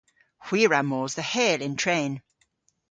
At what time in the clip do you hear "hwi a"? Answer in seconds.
0.45-0.67